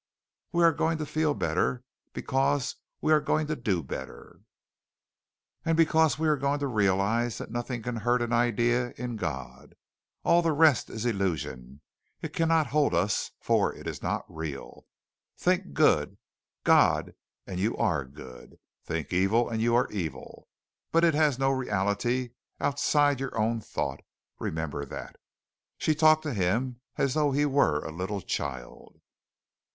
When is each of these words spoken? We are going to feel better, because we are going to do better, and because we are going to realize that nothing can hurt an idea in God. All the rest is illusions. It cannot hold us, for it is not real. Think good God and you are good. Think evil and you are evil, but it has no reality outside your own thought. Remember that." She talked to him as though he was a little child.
We 0.51 0.63
are 0.63 0.71
going 0.73 0.97
to 0.97 1.05
feel 1.05 1.35
better, 1.35 1.83
because 2.11 2.77
we 3.01 3.13
are 3.13 3.19
going 3.21 3.45
to 3.45 3.55
do 3.55 3.83
better, 3.83 4.39
and 5.63 5.77
because 5.77 6.17
we 6.17 6.27
are 6.27 6.37
going 6.37 6.57
to 6.61 6.65
realize 6.65 7.37
that 7.37 7.51
nothing 7.51 7.83
can 7.83 7.97
hurt 7.97 8.23
an 8.23 8.33
idea 8.33 8.93
in 8.97 9.15
God. 9.15 9.75
All 10.23 10.41
the 10.41 10.53
rest 10.53 10.89
is 10.89 11.05
illusions. 11.05 11.81
It 12.19 12.33
cannot 12.33 12.65
hold 12.73 12.95
us, 12.95 13.29
for 13.41 13.75
it 13.75 13.85
is 13.85 14.01
not 14.01 14.25
real. 14.27 14.87
Think 15.37 15.73
good 15.73 16.17
God 16.63 17.13
and 17.45 17.59
you 17.59 17.77
are 17.77 18.03
good. 18.03 18.57
Think 18.83 19.13
evil 19.13 19.49
and 19.49 19.61
you 19.61 19.75
are 19.75 19.87
evil, 19.91 20.47
but 20.91 21.03
it 21.03 21.13
has 21.13 21.37
no 21.37 21.51
reality 21.51 22.29
outside 22.59 23.19
your 23.19 23.37
own 23.39 23.59
thought. 23.61 23.99
Remember 24.39 24.83
that." 24.83 25.17
She 25.77 25.93
talked 25.93 26.23
to 26.23 26.33
him 26.33 26.81
as 26.97 27.13
though 27.13 27.31
he 27.33 27.45
was 27.45 27.83
a 27.83 27.91
little 27.91 28.21
child. 28.21 28.99